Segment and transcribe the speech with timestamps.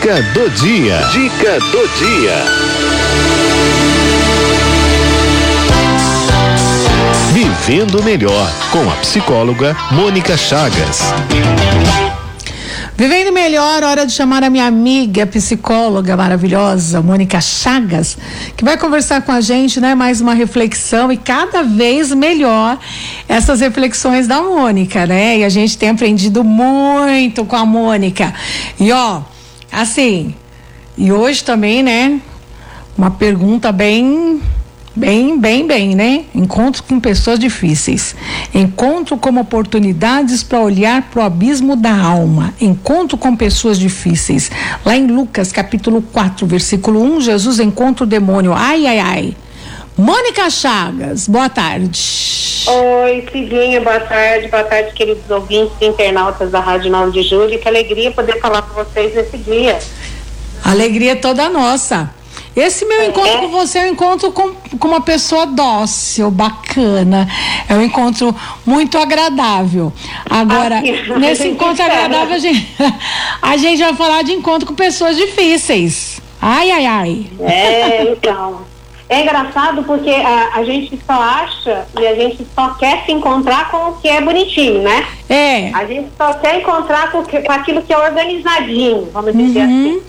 [0.00, 0.98] Dica do dia.
[1.12, 2.44] Dica do dia.
[7.32, 11.00] Vivendo melhor com a psicóloga Mônica Chagas.
[12.96, 18.18] Vivendo melhor, hora de chamar a minha amiga psicóloga maravilhosa, Mônica Chagas,
[18.56, 19.94] que vai conversar com a gente, né?
[19.94, 22.78] Mais uma reflexão e cada vez melhor
[23.28, 25.38] essas reflexões da Mônica, né?
[25.38, 28.32] E a gente tem aprendido muito com a Mônica.
[28.78, 29.22] E ó,
[29.74, 30.34] assim,
[30.96, 32.20] e hoje também, né?
[32.96, 34.40] Uma pergunta bem
[34.96, 36.24] Bem, bem, bem, né?
[36.32, 38.14] Encontro com pessoas difíceis.
[38.54, 42.54] Encontro como oportunidades para olhar para o abismo da alma.
[42.60, 44.52] Encontro com pessoas difíceis.
[44.84, 48.52] Lá em Lucas, capítulo 4, versículo 1, Jesus encontra o demônio.
[48.54, 49.36] Ai, ai, ai.
[49.96, 52.00] Mônica Chagas, boa tarde.
[52.66, 54.48] Oi, Cidinha, boa tarde.
[54.48, 57.56] Boa tarde, queridos ouvintes e internautas da Rádio 9 de Julho.
[57.60, 59.78] Que alegria poder falar com vocês nesse dia.
[60.64, 62.10] Alegria toda nossa.
[62.56, 67.28] Esse meu encontro com você é um encontro com, com uma pessoa dócil, bacana.
[67.68, 68.34] É um encontro
[68.66, 69.92] muito agradável.
[70.28, 72.76] Agora, ah, nesse encontro agradável, a gente,
[73.40, 76.20] a gente vai falar de encontro com pessoas difíceis.
[76.42, 77.26] Ai, ai, ai.
[77.40, 78.73] É, então.
[79.14, 83.70] É engraçado porque a, a, gente só acha e a gente só quer se encontrar
[83.70, 85.06] com o que é bonitinho, né?
[85.30, 85.70] É.
[85.72, 89.66] A gente só quer encontrar com, com aquilo que é organizadinho, vamos dizer uhum.
[89.66, 90.02] assim.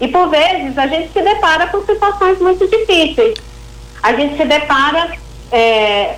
[0.00, 3.34] E por vezes a gente se depara com situações muito difíceis.
[4.02, 5.12] A gente se depara.
[5.52, 6.16] É...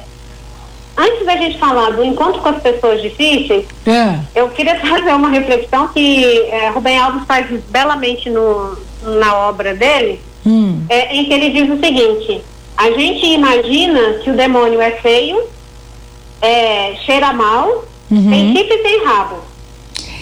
[0.97, 4.19] Antes da gente falar do encontro com as pessoas difíceis, é.
[4.34, 10.19] eu queria trazer uma reflexão que é, Rubem Alves faz belamente no, na obra dele,
[10.47, 10.84] hum.
[10.89, 12.42] é, em que ele diz o seguinte:
[12.77, 15.42] a gente imagina que o demônio é feio,
[16.41, 18.30] é, cheira mal, uhum.
[18.30, 19.38] tem chifre e tem rabo.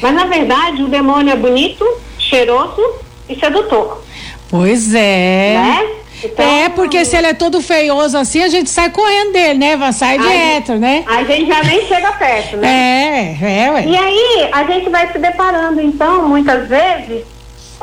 [0.00, 1.84] Mas na verdade o demônio é bonito,
[2.18, 2.82] cheiroso
[3.28, 4.02] e sedutor.
[4.48, 5.54] Pois é.
[5.54, 5.88] Né?
[6.22, 9.76] Então, é, porque se ele é todo feioso assim, a gente sai correndo dele, né?
[9.76, 11.04] Vai sair direto, né?
[11.06, 13.36] A gente já nem chega perto, né?
[13.40, 13.84] É, é, ué.
[13.86, 17.24] E aí, a gente vai se deparando, então, muitas vezes,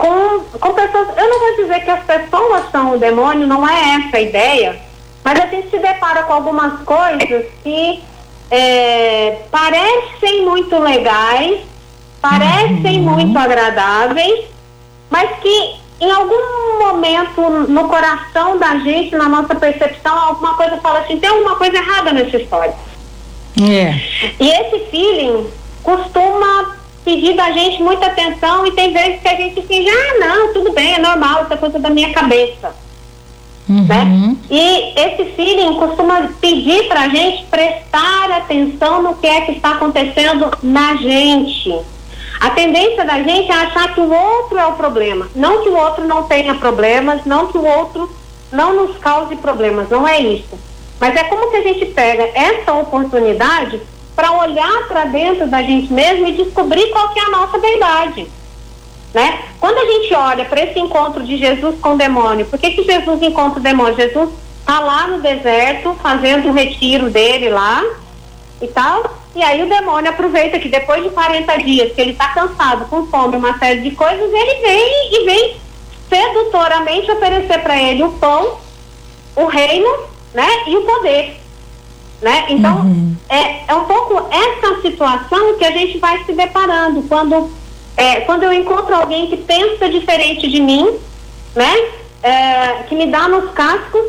[0.02, 1.10] com, com pessoas.
[1.16, 4.82] Eu não vou dizer que as pessoas são o demônio, não é essa a ideia,
[5.24, 8.04] mas a gente se depara com algumas coisas que
[8.50, 11.62] é, parecem muito legais,
[12.20, 13.14] parecem uhum.
[13.14, 14.46] muito agradáveis,
[15.08, 21.02] mas que em algum momento no coração da gente, na nossa percepção, alguma coisa fala
[21.02, 22.74] assim, tem alguma coisa errada nessa história.
[23.62, 23.94] É.
[24.40, 25.48] E esse feeling
[25.84, 26.71] costuma
[27.04, 30.72] pedir da gente muita atenção e tem vezes que a gente finge, ah, não, tudo
[30.72, 32.76] bem, é normal, isso é coisa da minha cabeça.
[33.70, 33.86] Uhum.
[33.86, 34.36] Né?
[34.50, 39.72] E esse feeling costuma pedir para a gente prestar atenção no que é que está
[39.72, 41.74] acontecendo na gente.
[42.40, 45.30] A tendência da gente é achar que o outro é o problema.
[45.36, 48.10] Não que o outro não tenha problemas, não que o outro
[48.52, 50.60] não nos cause problemas, não é isso.
[51.00, 53.80] Mas é como que a gente pega essa oportunidade
[54.22, 58.28] para olhar para dentro da gente mesmo e descobrir qual que é a nossa verdade.
[59.12, 59.40] Né?
[59.59, 62.84] Quando a gente olha para esse encontro de Jesus com o demônio, por que, que
[62.84, 63.96] Jesus encontra o demônio?
[63.96, 67.84] Jesus está lá no deserto fazendo o retiro dele lá
[68.62, 69.18] e tal.
[69.36, 73.08] E aí o demônio aproveita que depois de 40 dias, que ele está cansado, com
[73.08, 75.58] fome, uma série de coisas, ele vem e vem
[76.08, 78.59] sedutoramente oferecer para ele o pão,
[79.36, 79.90] o reino,
[80.32, 81.42] né, e o poder.
[82.22, 82.46] Né?
[82.50, 83.11] Então, uhum.
[83.31, 87.50] É, é um pouco essa situação que a gente vai se deparando quando,
[87.96, 91.00] é, quando eu encontro alguém que pensa diferente de mim,
[91.56, 91.74] né?
[92.22, 94.02] É, que me dá nos cascos,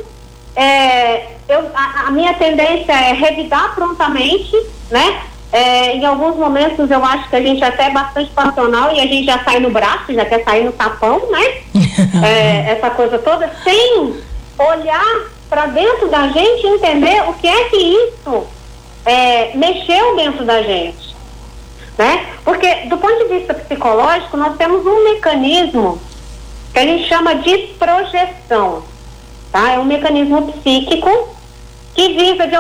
[0.57, 4.57] é, eu, a, a, minha tendência é revidar prontamente,
[4.91, 5.23] né?
[5.53, 9.07] É, em alguns momentos eu acho que a gente até é bastante passional e a
[9.07, 11.45] gente já sai no braço, já quer sair no tapão, né?
[12.27, 14.17] é, essa coisa toda, sem
[14.59, 18.62] olhar para dentro da gente e entender o que é que isso
[19.05, 21.15] é, mexeu dentro da gente.
[21.99, 22.27] Né?
[22.45, 26.01] Porque, do ponto de vista psicológico, nós temos um mecanismo
[26.73, 28.83] que a gente chama de projeção.
[29.51, 29.73] Tá?
[29.73, 31.29] É um mecanismo psíquico
[31.95, 32.55] que visa de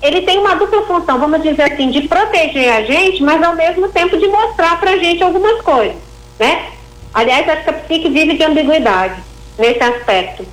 [0.00, 3.88] ele tem uma dupla função, vamos dizer assim, de proteger a gente, mas ao mesmo
[3.88, 5.96] tempo de mostrar pra gente algumas coisas,
[6.38, 6.66] né?
[7.12, 9.20] Aliás, acho que a psique vive de ambiguidade
[9.58, 10.46] nesse aspecto.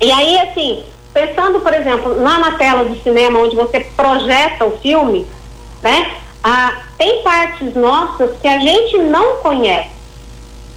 [0.00, 0.84] E aí, assim,
[1.14, 5.24] pensando, por exemplo, lá na tela do cinema, onde você projeta o filme,
[5.80, 6.10] né?
[6.42, 9.88] Ah, tem partes nossas que a gente não conhece,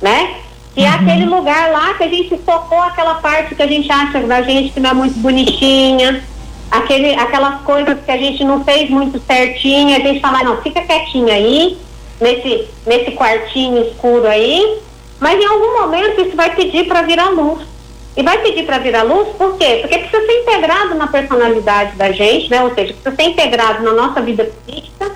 [0.01, 0.35] né?
[0.73, 0.95] Que é uhum.
[0.95, 4.71] aquele lugar lá que a gente focou aquela parte que a gente acha da gente
[4.71, 6.23] que não é muito bonitinha,
[6.69, 10.81] aquele, aquelas coisas que a gente não fez muito certinho, a gente fala, não, fica
[10.81, 11.77] quietinho aí,
[12.21, 14.79] nesse, nesse quartinho escuro aí,
[15.19, 17.76] Mas em algum momento isso vai pedir para virar luz.
[18.17, 19.77] E vai pedir para virar luz por quê?
[19.81, 22.63] Porque precisa ser integrado na personalidade da gente, né?
[22.63, 25.11] Ou seja, precisa ser integrado na nossa vida psíquica,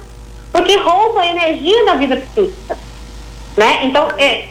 [0.51, 2.77] porque rouba a energia da vida psíquica.
[3.57, 3.85] Né?
[3.85, 4.49] Então, é,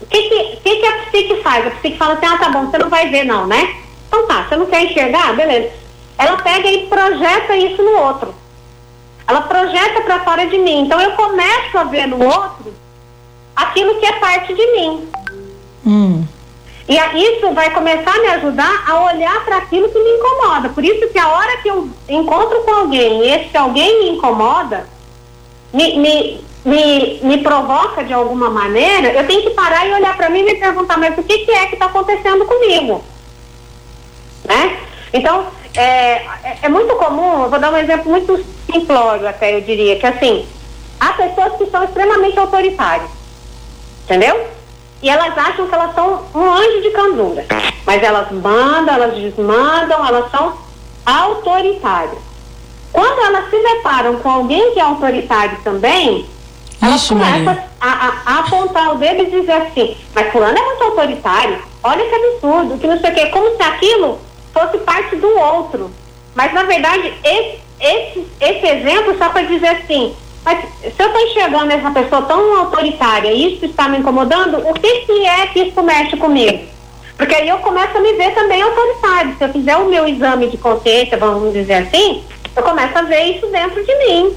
[0.00, 1.64] o que, que, que, que a psique faz?
[1.64, 3.76] A psique fala assim, ah, tá bom, você não vai ver não, né?
[4.08, 5.36] Então tá, você não quer enxergar?
[5.36, 5.70] Beleza.
[6.18, 8.34] Ela pega e projeta isso no outro.
[9.28, 10.80] Ela projeta para fora de mim.
[10.80, 12.74] Então eu começo a ver no outro
[13.54, 15.08] aquilo que é parte de mim.
[15.86, 16.24] Hum.
[16.88, 20.68] E isso vai começar a me ajudar a olhar para aquilo que me incomoda.
[20.70, 24.86] Por isso que a hora que eu encontro com alguém e esse alguém me incomoda,
[25.72, 30.28] me, me, me, me provoca de alguma maneira, eu tenho que parar e olhar para
[30.28, 33.02] mim e me perguntar, mas o que, que é que está acontecendo comigo?
[34.44, 34.78] Né?
[35.12, 35.82] Então, é,
[36.44, 40.06] é, é, muito comum, eu vou dar um exemplo muito simplório até, eu diria, que
[40.06, 40.46] assim,
[41.00, 43.10] há pessoas que são extremamente autoritárias,
[44.04, 44.48] entendeu?
[45.02, 46.11] E elas acham que elas são
[47.86, 50.54] Mas elas mandam, elas desmandam, elas são
[51.04, 52.18] autoritárias.
[52.92, 56.26] Quando elas se deparam com alguém que é autoritário também,
[56.80, 60.82] elas começam a, a, a, apontar o dedo e dizer assim, mas fulano é muito
[60.84, 64.18] autoritário, olha que absurdo, que não sei o quê, como se aquilo
[64.52, 65.90] fosse parte do outro.
[66.34, 70.14] Mas na verdade, esse, esse, esse exemplo só para dizer assim,
[70.44, 74.74] mas se eu estou enxergando essa pessoa tão autoritária e isso está me incomodando, o
[74.74, 76.71] que, que é que isso mexe comigo?
[77.22, 79.36] Porque aí eu começo a me ver também autoritário.
[79.38, 82.24] Se eu fizer o meu exame de consciência, vamos dizer assim,
[82.56, 84.36] eu começo a ver isso dentro de mim.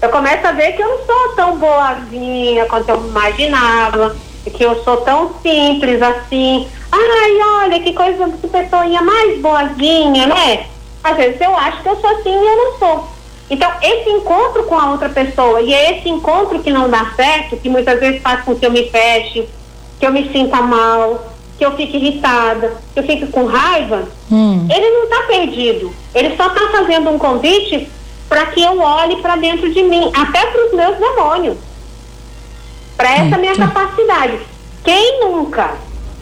[0.00, 4.14] Eu começo a ver que eu não sou tão boazinha quanto eu imaginava,
[4.56, 6.68] que eu sou tão simples assim.
[6.92, 10.66] Ai, olha que coisa de pessoinha mais boazinha, né?
[11.02, 13.08] Às vezes eu acho que eu sou assim e eu não sou.
[13.50, 17.56] Então, esse encontro com a outra pessoa, e é esse encontro que não dá certo,
[17.56, 19.48] que muitas vezes faz com que eu me feche,
[19.98, 21.29] que eu me sinta mal,
[21.60, 24.66] que eu fique irritada, que eu fique com raiva, hum.
[24.70, 25.94] ele não está perdido.
[26.14, 27.86] Ele só está fazendo um convite
[28.30, 31.58] para que eu olhe para dentro de mim, até para os meus demônios.
[32.96, 34.38] Para essa minha capacidade.
[34.82, 35.74] Quem nunca,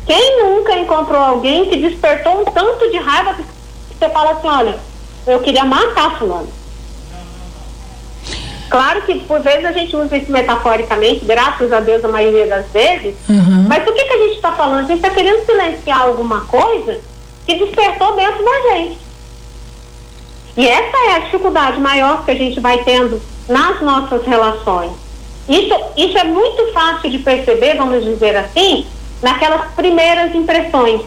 [0.04, 3.44] quem nunca encontrou alguém que despertou um tanto de raiva que
[3.96, 4.76] você fala assim, olha,
[5.24, 6.48] eu queria matar fulano.
[8.68, 12.66] Claro que por vezes a gente usa isso metaforicamente, graças a Deus a maioria das
[12.70, 13.66] vezes, uhum.
[13.66, 14.80] mas o que, que a gente está falando?
[14.80, 17.00] A gente está querendo silenciar alguma coisa
[17.46, 18.98] que despertou dentro da gente.
[20.56, 24.92] E essa é a dificuldade maior que a gente vai tendo nas nossas relações.
[25.48, 28.86] Isso, isso é muito fácil de perceber, vamos dizer assim,
[29.22, 31.00] naquelas primeiras impressões.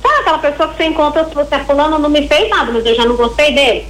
[0.00, 2.86] Sabe aquela pessoa que você encontra, se você é fulano, não me fez nada, mas
[2.86, 3.86] eu já não gostei dele?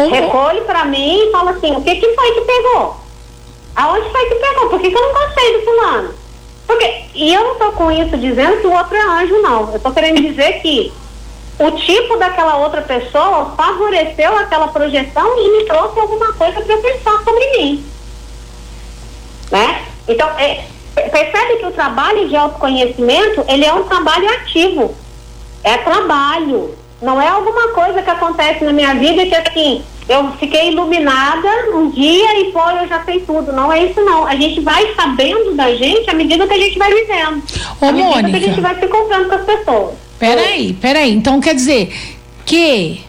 [0.00, 0.10] Uhum.
[0.10, 2.96] Recolhe para mim e fala assim, o que, que foi que pegou?
[3.76, 4.68] Aonde foi que pegou?
[4.70, 6.14] Por que, que eu não gostei do fulano?
[6.66, 9.72] Porque, e eu não tô com isso dizendo que o outro é anjo, não.
[9.72, 10.92] Eu tô querendo dizer que
[11.58, 17.22] o tipo daquela outra pessoa favoreceu aquela projeção e me trouxe alguma coisa para pensar
[17.22, 17.84] sobre mim.
[19.50, 19.84] Né?
[20.08, 20.64] Então, é,
[20.94, 24.94] percebe que o trabalho de autoconhecimento, ele é um trabalho ativo.
[25.62, 26.74] É trabalho.
[27.00, 31.90] Não é alguma coisa que acontece na minha vida que assim, eu fiquei iluminada um
[31.90, 33.52] dia e pô, eu já sei tudo.
[33.52, 34.26] Não é isso não.
[34.26, 37.42] A gente vai sabendo da gente à medida que a gente vai vivendo.
[37.80, 39.94] Ô, à medida Mônica, que a gente vai se encontrando com as pessoas.
[40.18, 41.14] Peraí, peraí.
[41.14, 41.94] Então quer dizer
[42.44, 43.00] que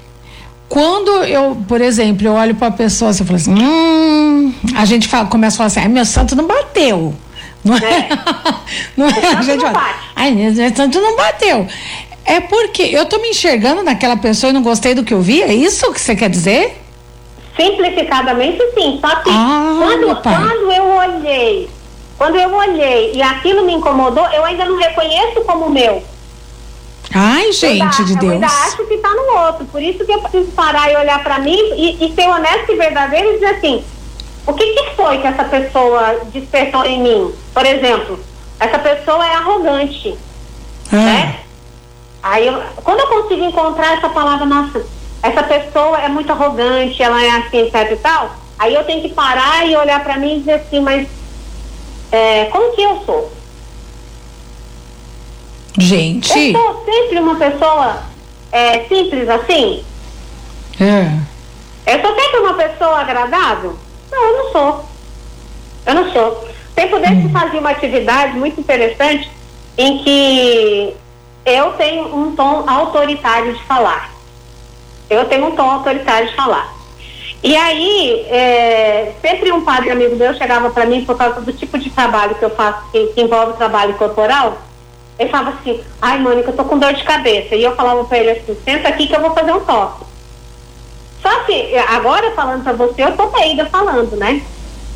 [0.70, 5.08] quando eu, por exemplo, eu olho para a pessoa eu falo assim, hum, a gente
[5.08, 7.14] fala, começa a falar assim, ai, meu santo não bateu.
[7.64, 7.80] Não é?
[7.80, 8.10] é.
[8.96, 9.36] não é?
[9.38, 11.68] A gente fala, ai, meu santo não bateu.
[12.26, 15.42] É porque eu tô me enxergando naquela pessoa e não gostei do que eu vi?
[15.42, 16.82] É isso que você quer dizer?
[17.56, 19.00] Simplificadamente, sim.
[19.02, 21.70] Só que ah, quando, quando eu olhei,
[22.18, 26.04] quando eu olhei e aquilo me incomodou, eu ainda não reconheço como meu.
[27.14, 28.24] Ai, gente ainda, de Deus.
[28.24, 29.66] Eu ainda acho que tá no outro.
[29.66, 32.76] Por isso que eu preciso parar e olhar para mim e, e ser honesto e
[32.76, 33.84] verdadeiro e dizer assim,
[34.48, 37.34] o que, que foi que essa pessoa despertou em mim?
[37.54, 38.20] Por exemplo,
[38.60, 40.16] essa pessoa é arrogante,
[40.92, 40.96] ah.
[40.96, 41.40] né?
[42.24, 44.86] Aí, eu, quando eu consigo encontrar essa palavra, nossa,
[45.24, 49.10] essa pessoa é muito arrogante, ela é assim, etc e tal, aí eu tenho que
[49.10, 51.08] parar e olhar para mim e dizer assim, mas
[52.12, 53.32] é, como que eu sou?
[55.78, 56.38] Gente.
[56.38, 58.04] Eu sou sempre uma pessoa
[58.52, 59.84] é, simples assim?
[60.80, 61.32] É.
[61.86, 63.78] Eu sou sempre uma pessoa agradável?
[64.12, 64.86] Não, eu não sou.
[65.86, 66.50] Eu não sou.
[66.76, 67.30] Tempo desse hum.
[67.32, 69.32] fazia uma atividade muito interessante
[69.78, 70.96] em que
[71.46, 74.12] eu tenho um tom autoritário de falar.
[75.10, 76.74] Eu tenho um tom autoritário de falar.
[77.44, 81.78] E aí, é, sempre um padre amigo meu chegava para mim por causa do tipo
[81.80, 84.60] de trabalho que eu faço, que, que, envolve trabalho corporal.
[85.18, 87.56] Ele falava assim: Ai, Mônica, eu tô com dor de cabeça.
[87.56, 90.06] E eu falava para ele assim: Senta aqui que eu vou fazer um toque.
[91.22, 94.42] Só que agora falando para você, eu tô ainda falando, né?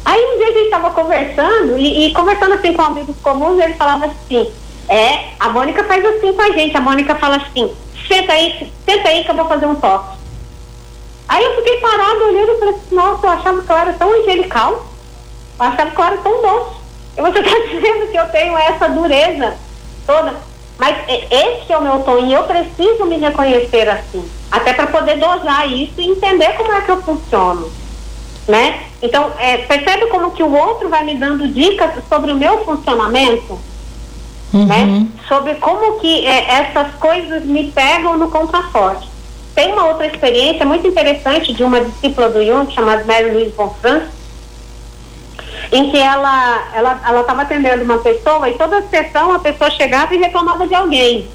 [0.03, 3.73] Aí um dia a gente estava conversando e, e, conversando assim com amigos comuns, ele
[3.73, 4.51] falava assim:
[4.87, 6.75] É, a Mônica faz assim com a gente.
[6.77, 7.75] A Mônica fala assim:
[8.07, 10.15] Senta aí, senta aí que eu vou fazer um toque.
[11.27, 14.21] Aí eu fiquei parada olhando e falei assim, nossa, eu achava que eu era tão
[14.21, 14.85] angelical,
[15.59, 16.75] eu achava que eu era tão doce.
[17.17, 19.57] E você está dizendo que eu tenho essa dureza
[20.05, 20.35] toda.
[20.77, 25.17] Mas esse é o meu tom e eu preciso me reconhecer assim, até para poder
[25.17, 27.71] dosar isso e entender como é que eu funciono,
[28.45, 28.83] né?
[29.01, 33.57] Então, é, percebe como que o outro vai me dando dicas sobre o meu funcionamento,
[34.55, 34.65] uhum.
[34.65, 35.07] né?
[35.27, 39.09] Sobre como que é, essas coisas me pegam no contraforte.
[39.53, 44.07] Tem uma outra experiência muito interessante de uma discípula do Jung, chamada Mary Louise Bonfrance,
[45.71, 50.13] em que ela ela ela estava atendendo uma pessoa e toda sessão a pessoa chegava
[50.13, 51.27] e reclamava de alguém.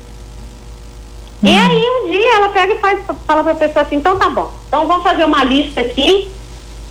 [1.42, 1.48] Hum.
[1.48, 4.28] E aí um dia ela pega e faz, fala para a pessoa assim, então tá
[4.28, 6.30] bom, então vamos fazer uma lista aqui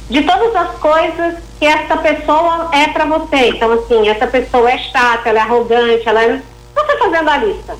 [0.09, 3.49] de todas as coisas que essa pessoa é para você.
[3.49, 6.41] Então assim, essa pessoa é chata, ela é arrogante, ela é...
[6.75, 7.77] Você fazendo a lista.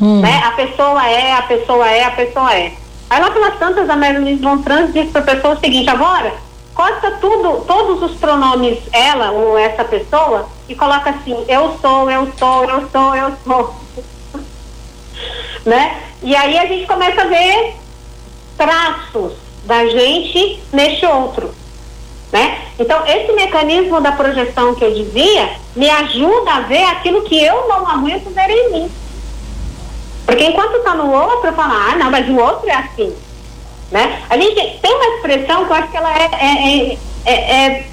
[0.00, 0.20] Hum.
[0.20, 0.42] Né?
[0.44, 2.72] A pessoa é, a pessoa é, a pessoa é.
[3.10, 6.32] Aí lá pelas tantas, a Marilyn Von Trans disse para a pessoa o seguinte, agora,
[6.74, 12.32] corta tudo, todos os pronomes ela ou essa pessoa e coloca assim, eu sou, eu
[12.38, 13.74] sou, eu sou, eu sou.
[15.66, 16.02] né?
[16.22, 17.76] E aí a gente começa a ver
[18.56, 21.54] traços da gente neste outro.
[22.32, 22.58] Né?
[22.78, 27.68] Então, esse mecanismo da projeção que eu dizia me ajuda a ver aquilo que eu
[27.68, 28.90] não aguento ver em mim.
[30.26, 33.14] Porque enquanto está no outro, eu falo, ah, não, mas o outro é assim.
[33.90, 34.20] Né?
[34.28, 37.86] A gente tem uma expressão que eu acho que ela é, é, é, é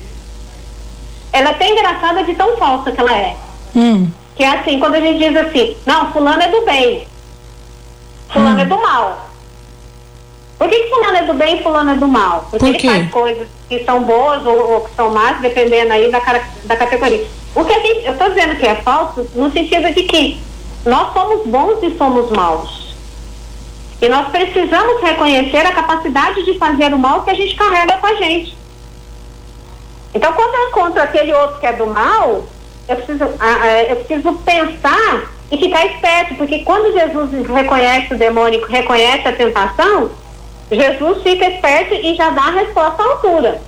[1.34, 3.36] ela é até engraçada de tão falsa que ela é.
[3.76, 4.10] Hum.
[4.36, 7.08] Que é assim, quando a gente diz assim, não, fulano é do bem,
[8.30, 8.62] fulano hum.
[8.62, 9.31] é do mal.
[10.62, 12.46] Por que, que fulano é do bem e fulano é do mal?
[12.52, 16.12] Porque Por ele faz coisas que são boas ou, ou, que são más, dependendo aí
[16.12, 16.20] da,
[16.66, 17.26] da categoria.
[17.56, 20.40] O que a gente, eu estou dizendo que é falso no sentido de que
[20.86, 22.96] nós somos bons e somos maus.
[24.00, 28.06] E nós precisamos reconhecer a capacidade de fazer o mal que a gente carrega com
[28.06, 28.56] a gente.
[30.14, 32.44] Então, quando eu encontro aquele outro que é do mal,
[32.88, 33.24] eu preciso,
[33.90, 40.21] eu preciso pensar e ficar esperto, porque quando Jesus reconhece o demônio, reconhece a tentação,
[40.72, 43.62] Jesus fica esperto e já dá a resposta à altura.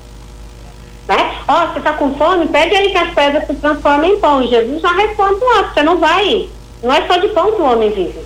[1.08, 1.36] Né?
[1.48, 2.48] Ó, oh, você está com fome?
[2.48, 4.48] Pede aí que as pedras se transformem em pão.
[4.48, 6.50] Jesus já responde lá, você não vai
[6.84, 8.20] não é só de pão que o homem vive.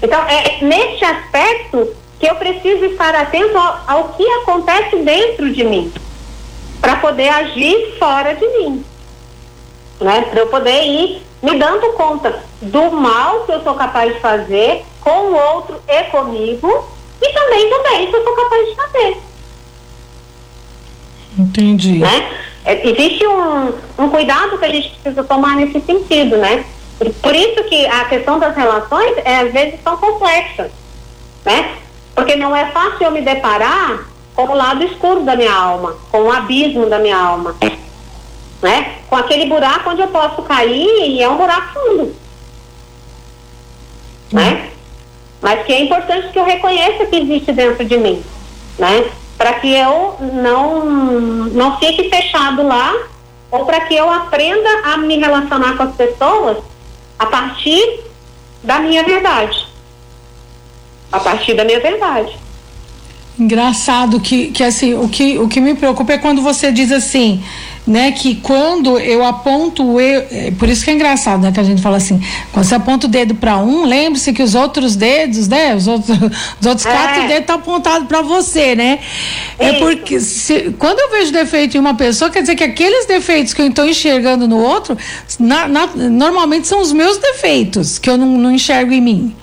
[0.00, 5.64] Então, é neste aspecto que eu preciso estar atento ao, ao que acontece dentro de
[5.64, 5.92] mim,
[6.80, 8.84] para poder agir fora de mim.
[10.00, 10.22] Né?
[10.30, 14.84] Para eu poder ir me dando conta do mal que eu sou capaz de fazer
[15.00, 16.88] com o outro e comigo,
[17.20, 19.16] e também bem que eu sou capaz de fazer.
[21.38, 21.98] Entendi.
[21.98, 22.30] Né?
[22.64, 26.64] É, existe um, um cuidado que a gente precisa tomar nesse sentido, né?
[27.22, 30.70] Por isso que a questão das relações, é, às vezes, são complexas,
[31.44, 31.76] né?
[32.14, 36.22] Porque não é fácil eu me deparar com o lado escuro da minha alma, com
[36.24, 37.56] o abismo da minha alma,
[38.60, 38.96] né?
[39.08, 42.14] Com aquele buraco onde eu posso cair e é um buraco fundo,
[44.32, 44.69] né?
[45.50, 48.22] Mas que é importante que eu reconheça que existe dentro de mim,
[48.78, 49.10] né?
[49.36, 50.84] Para que eu não,
[51.46, 52.94] não fique fechado lá
[53.50, 56.58] ou para que eu aprenda a me relacionar com as pessoas
[57.18, 57.98] a partir
[58.62, 59.66] da minha verdade.
[61.10, 62.38] A partir da minha verdade.
[63.36, 67.42] Engraçado que, que assim, o que, o que me preocupa é quando você diz assim,
[67.86, 71.60] né, que quando eu aponto o eu, é, por isso que é engraçado, né, que
[71.60, 72.20] a gente fala assim,
[72.52, 76.16] quando você aponta o dedo para um, lembre-se que os outros dedos, né, os outros,
[76.60, 76.90] os outros é.
[76.90, 79.00] quatro dedos estão apontados para você, né?
[79.58, 79.78] É isso.
[79.80, 83.62] porque se, quando eu vejo defeito em uma pessoa, quer dizer que aqueles defeitos que
[83.62, 84.96] eu estou enxergando no outro,
[85.38, 89.36] na, na, normalmente são os meus defeitos que eu não, não enxergo em mim.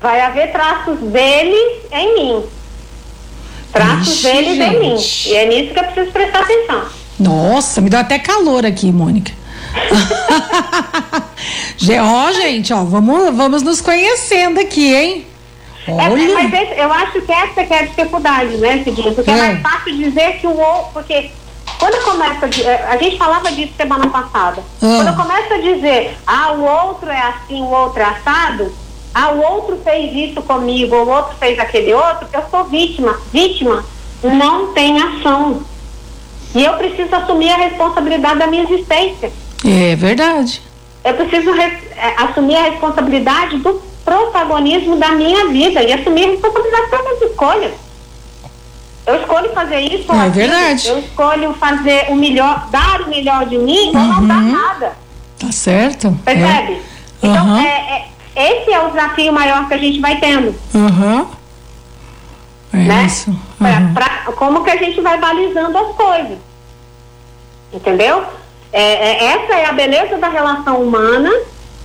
[0.00, 2.42] Vai haver traços deles em mim.
[3.72, 4.76] Traços Ixi, deles gente.
[4.76, 4.96] em mim.
[5.26, 6.97] E é nisso que eu preciso prestar atenção.
[7.18, 9.32] Nossa, me deu até calor aqui, Mônica.
[12.00, 15.26] ó, gente, ó, vamos, vamos nos conhecendo aqui, hein?
[15.88, 16.22] Olha.
[16.22, 19.12] É, mas esse, eu acho que essa que é a dificuldade, né, Cidinha?
[19.12, 19.34] Porque é.
[19.34, 20.90] é mais fácil dizer que o outro.
[20.92, 21.30] Porque
[21.78, 22.46] quando começa.
[22.62, 24.62] É, a gente falava disso semana passada.
[24.82, 24.96] Ah.
[24.96, 28.72] Quando começa a dizer, ah, o outro é assim, o outro é assado,
[29.14, 33.18] ah, o outro fez isso comigo, o outro fez aquele outro, eu sou vítima.
[33.32, 33.84] Vítima
[34.22, 35.62] não tem ação.
[36.58, 39.30] E eu preciso assumir a responsabilidade da minha existência.
[39.64, 40.60] É verdade.
[41.04, 46.90] Eu preciso é, assumir a responsabilidade do protagonismo da minha vida e assumir a responsabilidade
[46.90, 47.72] pelas escolhas.
[49.06, 50.12] Eu escolho fazer isso.
[50.12, 50.88] É verdade.
[50.88, 54.00] Eu escolho fazer o melhor, dar o melhor de mim uhum.
[54.00, 54.50] ou não dar uhum.
[54.50, 54.92] nada.
[55.38, 56.18] Tá certo.
[56.24, 56.72] Percebe?
[56.72, 56.80] É.
[57.22, 57.58] Então, uhum.
[57.58, 60.52] é, é, esse é o desafio maior que a gente vai tendo.
[60.74, 61.24] Uhum.
[62.72, 63.04] É né?
[63.06, 63.32] isso.
[63.58, 66.47] Pra, pra, como que a gente vai balizando as coisas.
[67.72, 68.24] Entendeu?
[68.72, 71.30] É, é, essa é a beleza da relação humana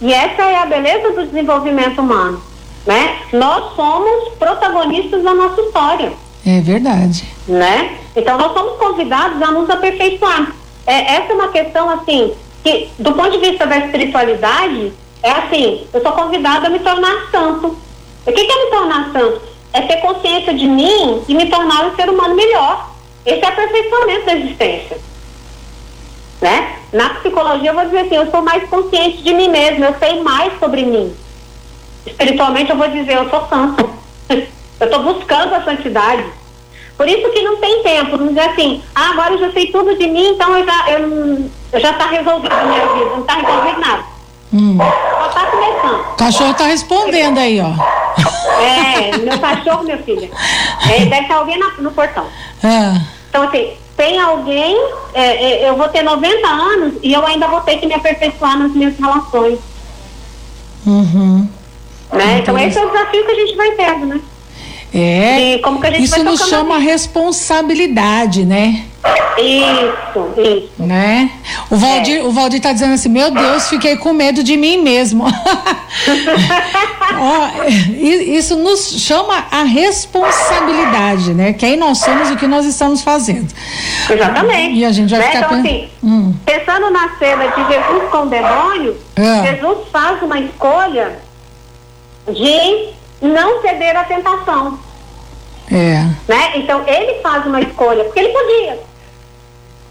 [0.02, 2.42] e essa é a beleza do desenvolvimento humano.
[2.86, 3.18] Né?
[3.32, 6.12] Nós somos protagonistas da nossa história.
[6.46, 7.26] É verdade.
[7.48, 7.98] Né?
[8.16, 10.54] Então nós somos convidados a nos aperfeiçoar.
[10.86, 15.88] É, essa é uma questão assim que, do ponto de vista da espiritualidade, é assim,
[15.94, 17.78] eu sou convidada a me tornar santo.
[18.26, 19.42] O que, que é me tornar santo?
[19.72, 22.90] É ter consciência de mim e me tornar um ser humano melhor.
[23.26, 24.98] Esse é o aperfeiçoamento da existência.
[26.42, 26.76] Né?
[26.92, 30.22] Na psicologia eu vou dizer assim, eu sou mais consciente de mim mesmo, eu sei
[30.22, 31.16] mais sobre mim.
[32.06, 33.90] Espiritualmente eu vou dizer, eu sou santo.
[34.30, 34.48] eu
[34.80, 36.26] estou buscando a santidade.
[36.98, 39.98] Por isso que não tem tempo, não dizer assim, ah, agora eu já sei tudo
[39.98, 43.34] de mim, então eu já, eu, eu já está resolvido a minha vida, não está
[43.36, 44.04] resolvido nada.
[44.54, 44.78] Hum.
[44.78, 46.02] Só está começando.
[46.12, 47.72] O cachorro está respondendo aí, ó.
[48.62, 50.30] É, meu cachorro, meu filho.
[50.88, 52.26] É, deve estar alguém na, no portão.
[52.64, 53.02] É.
[53.30, 54.76] Então, assim, tem alguém,
[55.14, 58.58] é, é, eu vou ter 90 anos e eu ainda vou ter que me aperfeiçoar
[58.58, 59.60] nas minhas relações.
[60.86, 61.48] Uhum.
[62.12, 62.40] Né?
[62.40, 64.22] Então esse é o desafio que a gente vai tendo, né?
[64.96, 65.60] É.
[66.00, 68.86] isso nos chama responsabilidade, né?
[69.38, 70.84] Isso, isso.
[70.84, 71.32] Né?
[71.70, 72.24] O Valdir, é.
[72.24, 75.26] o Valdir tá dizendo assim, meu Deus, fiquei com medo de mim mesmo.
[77.20, 77.64] Ó,
[78.00, 81.54] isso nos chama a responsabilidade, né?
[81.54, 83.52] Quem nós somos e o que nós estamos fazendo.
[84.10, 84.80] Exatamente.
[84.80, 85.26] E a gente vai né?
[85.28, 86.34] ficar então, assim, hum.
[86.46, 89.52] pensando na cena de Jesus com o demônio, é.
[89.52, 91.20] Jesus faz uma escolha
[92.28, 92.94] de
[93.28, 94.78] não ceder à tentação.
[95.72, 96.06] É.
[96.28, 96.52] Né?
[96.56, 98.80] Então ele faz uma escolha, porque ele podia.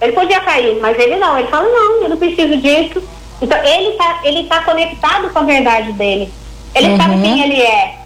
[0.01, 1.39] Ele podia cair, mas ele não.
[1.39, 3.03] Ele fala, não, eu não preciso disso.
[3.41, 6.33] Então ele está ele tá conectado com a verdade dele.
[6.75, 6.97] Ele uhum.
[6.97, 7.99] sabe quem ele é.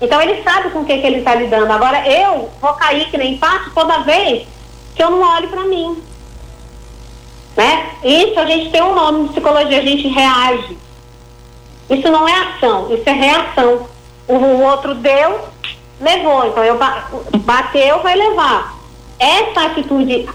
[0.00, 1.72] Então ele sabe com o que, que ele está lidando.
[1.72, 4.46] Agora eu vou cair que nem passo toda vez
[4.94, 6.02] que eu não olho para mim.
[7.56, 7.90] Né?
[8.04, 10.78] Isso a gente tem um nome de psicologia, a gente reage.
[11.90, 13.87] Isso não é ação, isso é reação.
[14.28, 15.40] O, o outro deu,
[16.00, 16.46] levou.
[16.46, 16.78] Então, eu
[17.38, 18.78] bateu, vai levar.
[19.18, 20.28] Essa atitude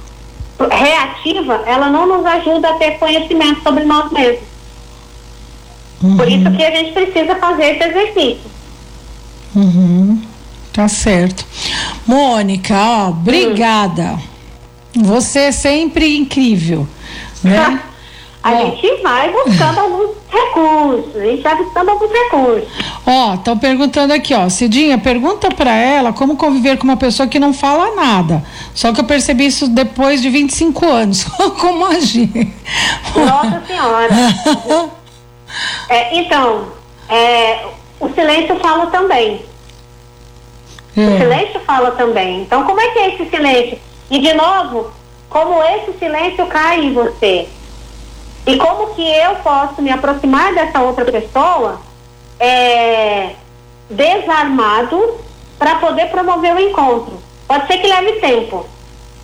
[0.69, 4.47] reativa, ela não nos ajuda a ter conhecimento sobre nós mesmos.
[6.01, 6.17] Uhum.
[6.17, 8.51] Por isso que a gente precisa fazer esse exercício.
[9.55, 10.21] Uhum.
[10.73, 11.45] Tá certo.
[12.05, 14.19] Mônica, ó, obrigada.
[14.95, 15.03] Hum.
[15.03, 16.87] Você é sempre incrível,
[17.43, 17.79] né?
[18.43, 18.71] A Bom.
[18.71, 22.69] gente vai buscando alguns recursos, a gente vai buscando alguns recursos.
[23.07, 27.39] Ó, estão perguntando aqui, ó, Cidinha, pergunta para ela como conviver com uma pessoa que
[27.39, 28.43] não fala nada.
[28.75, 31.23] Só que eu percebi isso depois de 25 anos.
[31.61, 32.53] como agir?
[33.15, 34.09] Nossa Senhora.
[35.87, 36.67] é, então,
[37.07, 37.65] é,
[37.97, 39.41] o silêncio fala também.
[40.97, 41.01] É.
[41.01, 42.41] O silêncio fala também.
[42.41, 43.79] Então, como é que é esse silêncio?
[44.11, 44.91] E, de novo,
[45.29, 47.47] como esse silêncio cai em você?
[48.45, 51.79] E como que eu posso me aproximar dessa outra pessoa
[52.39, 53.31] é,
[53.89, 55.19] desarmado
[55.57, 57.21] para poder promover o encontro?
[57.47, 58.65] Pode ser que leve tempo,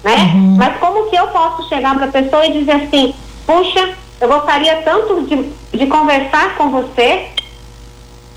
[0.04, 0.16] né?
[0.34, 0.56] Uhum.
[0.58, 3.14] Mas como que eu posso chegar para a pessoa e dizer assim,
[3.46, 7.28] puxa, eu gostaria tanto de, de conversar com você,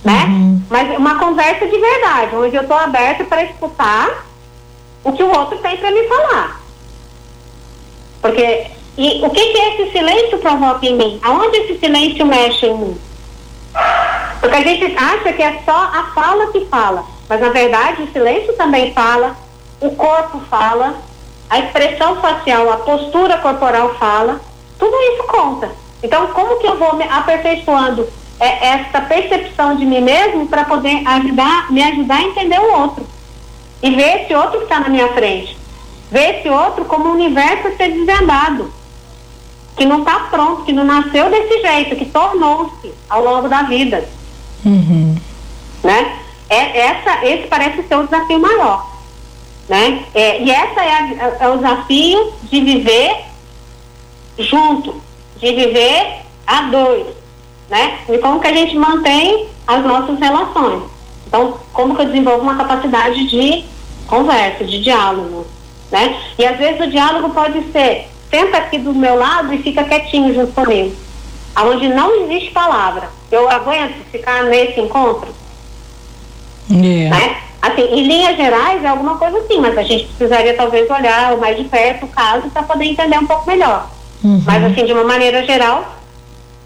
[0.03, 0.25] né?
[0.25, 0.63] Uhum.
[0.69, 4.27] Mas uma conversa de verdade, onde eu estou aberta para escutar
[5.05, 6.61] o que o outro tem para me falar.
[8.21, 11.21] Porque e o que, que esse silêncio provoca em mim?
[11.23, 12.99] Aonde esse silêncio mexe em mim?
[14.41, 18.13] Porque a gente acha que é só a fala que fala, mas na verdade o
[18.13, 19.35] silêncio também fala,
[19.81, 20.97] o corpo fala,
[21.49, 24.41] a expressão facial, a postura corporal fala,
[24.79, 25.71] tudo isso conta.
[26.03, 28.07] Então, como que eu vou me aperfeiçoando
[28.41, 33.07] é, essa percepção de mim mesmo para poder ajudar, me ajudar a entender o outro
[33.83, 35.57] e ver esse outro que está na minha frente,
[36.11, 38.82] ver esse outro como um universo a ser desvendado
[39.77, 44.09] que não está pronto, que não nasceu desse jeito, que tornou-se ao longo da vida.
[44.65, 45.17] Uhum.
[45.83, 46.19] Né?
[46.49, 48.91] É, essa, esse parece ser o desafio maior.
[49.69, 50.05] Né?
[50.15, 53.25] É, e essa é, a, é o desafio de viver
[54.39, 55.01] junto,
[55.39, 57.07] de viver a dois.
[57.71, 57.99] Né?
[58.09, 60.83] E como que a gente mantém as nossas relações.
[61.27, 63.65] Então, como que eu desenvolvo uma capacidade de
[64.07, 65.47] conversa, de diálogo.
[65.91, 66.21] né?
[66.39, 70.35] E às vezes o diálogo pode ser, senta aqui do meu lado e fica quietinho
[70.35, 70.97] junto comigo.
[71.55, 73.11] Onde não existe palavra.
[73.31, 75.29] Eu aguento ficar nesse encontro?
[76.71, 77.15] Yeah.
[77.15, 77.37] Né?
[77.61, 81.57] Assim, em linhas gerais é alguma coisa assim, mas a gente precisaria talvez olhar mais
[81.57, 83.89] de perto o caso para poder entender um pouco melhor.
[84.25, 84.43] Uhum.
[84.47, 85.95] Mas assim, de uma maneira geral,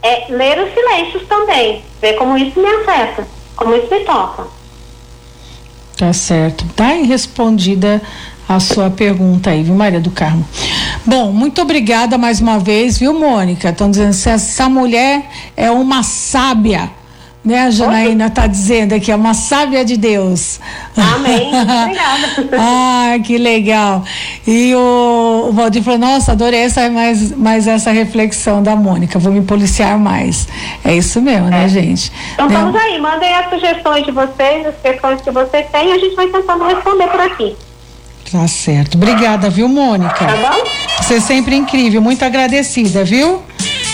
[0.02, 3.26] é ler os silêncios também, ver como isso me afeta,
[3.57, 4.46] como isso me toca.
[5.98, 6.64] Tá certo.
[6.74, 8.00] Tá respondida
[8.48, 10.46] a sua pergunta aí, viu, Maria do Carmo?
[11.04, 13.68] Bom, muito obrigada mais uma vez, viu, Mônica?
[13.70, 15.24] Estão dizendo que essa mulher
[15.56, 16.90] é uma sábia.
[17.44, 20.59] Né, a Janaína está dizendo aqui, é uma sábia de Deus.
[20.96, 21.52] Amém.
[21.54, 22.59] Obrigada.
[22.59, 24.02] ah, que legal.
[24.44, 29.32] E o, o Valdir falou, nossa, adorei essa, mais, mais essa reflexão da Mônica, vou
[29.32, 30.48] me policiar mais.
[30.85, 31.68] É isso mesmo, né, É.
[31.68, 32.11] gente?
[32.35, 32.56] Então Né?
[32.59, 36.26] vamos aí, mandem as sugestões de vocês, as questões que vocês têm, a gente vai
[36.26, 37.54] tentando responder por aqui.
[38.30, 38.96] Tá certo.
[38.96, 40.14] Obrigada, viu, Mônica?
[40.14, 40.64] Tá bom?
[41.02, 43.42] Você é sempre incrível, muito agradecida, viu?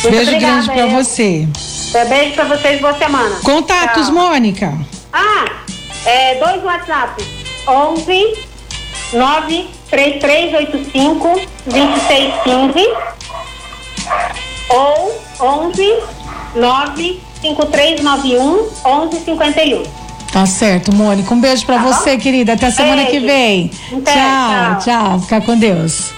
[0.02, 0.90] Beijo obrigada, grande pra eu.
[0.90, 1.46] você.
[1.94, 3.36] Um beijo pra vocês, boa semana.
[3.42, 4.14] Contatos, Tchau.
[4.14, 4.72] Mônica.
[5.12, 5.44] Ah,
[6.06, 7.22] é, dois WhatsApp.
[7.68, 8.34] 11
[9.12, 12.88] 93385 2615
[14.70, 15.94] ou 11
[16.56, 20.01] 95391 1151.
[20.32, 21.32] Tá certo, Mônica.
[21.34, 21.92] Um beijo pra Tá bom?
[21.92, 22.54] você, querida.
[22.54, 23.26] Até semana que Beijo.
[23.26, 23.70] vem.
[23.98, 24.78] Até, tchau, tchau.
[24.80, 25.20] tchau.
[25.20, 26.12] Fica com Deus.